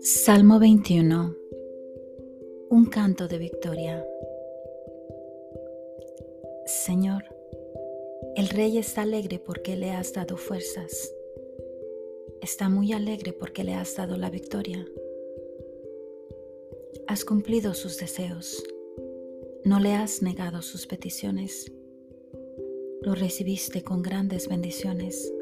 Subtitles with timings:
[0.00, 1.36] Salmo 21
[2.70, 4.06] Un canto de victoria
[6.64, 7.24] Señor,
[8.36, 11.14] el rey está alegre porque le has dado fuerzas.
[12.40, 14.86] Está muy alegre porque le has dado la victoria.
[17.06, 18.64] Has cumplido sus deseos.
[19.64, 21.70] No le has negado sus peticiones.
[23.02, 25.32] Lo recibiste con grandes bendiciones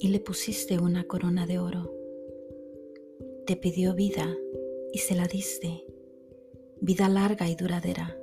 [0.00, 1.92] y le pusiste una corona de oro.
[3.46, 4.34] Te pidió vida
[4.92, 5.84] y se la diste,
[6.80, 8.18] vida larga y duradera.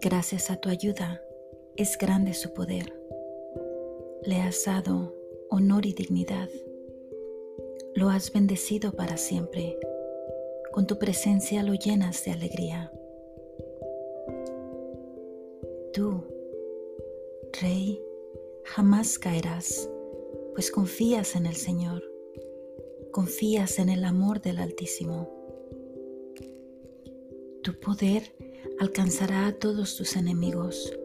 [0.00, 1.22] Gracias a tu ayuda
[1.76, 2.92] es grande su poder.
[4.24, 5.14] Le has dado
[5.48, 6.48] honor y dignidad.
[7.94, 9.78] Lo has bendecido para siempre.
[10.72, 12.92] Con tu presencia lo llenas de alegría.
[15.92, 16.22] Tú,
[17.60, 18.00] Rey,
[18.64, 19.90] jamás caerás,
[20.54, 22.04] pues confías en el Señor,
[23.10, 25.28] confías en el amor del Altísimo.
[27.64, 28.22] Tu poder
[28.78, 30.96] alcanzará a todos tus enemigos,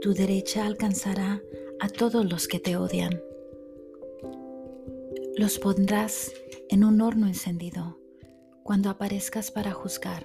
[0.00, 1.42] tu derecha alcanzará
[1.80, 3.22] a todos los que te odian.
[5.36, 6.32] Los pondrás
[6.70, 7.98] en un horno encendido
[8.62, 10.24] cuando aparezcas para juzgar.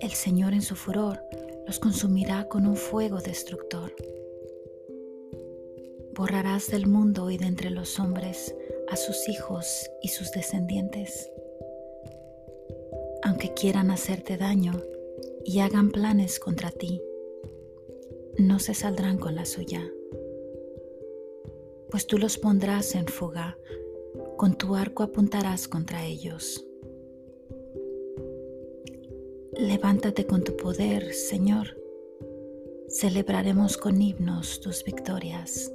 [0.00, 1.22] El Señor en su furor
[1.66, 3.94] los consumirá con un fuego destructor.
[6.14, 8.54] Borrarás del mundo y de entre los hombres
[8.88, 11.30] a sus hijos y sus descendientes.
[13.22, 14.72] Aunque quieran hacerte daño
[15.44, 17.02] y hagan planes contra ti,
[18.38, 19.82] no se saldrán con la suya
[21.92, 23.58] pues tú los pondrás en fuga,
[24.38, 26.64] con tu arco apuntarás contra ellos.
[29.58, 31.76] Levántate con tu poder, Señor.
[32.88, 35.70] Celebraremos con himnos tus victorias.